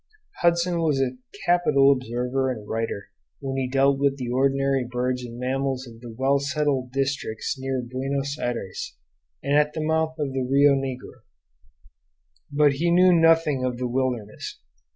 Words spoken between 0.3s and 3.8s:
Hudson was a capital observer and writer when he